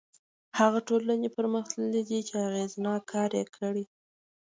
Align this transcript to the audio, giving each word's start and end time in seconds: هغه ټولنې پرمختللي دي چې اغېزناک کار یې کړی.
هغه 0.59 0.79
ټولنې 0.87 1.29
پرمختللي 1.37 2.01
دي 2.09 2.19
چې 2.27 2.35
اغېزناک 2.47 3.01
کار 3.13 3.29
یې 3.39 3.45
کړی. 3.57 3.83